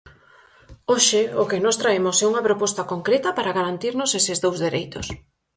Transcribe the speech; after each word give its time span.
Hoxe, 0.91 1.21
o 1.41 1.43
que 1.49 1.63
nós 1.65 1.79
traemos 1.81 2.17
é 2.23 2.25
unha 2.31 2.45
proposta 2.47 2.87
concreta 2.91 3.29
para 3.37 3.55
garantirmos 3.59 4.09
eses 4.19 4.37
dous 4.43 4.57
dereitos. 4.65 5.05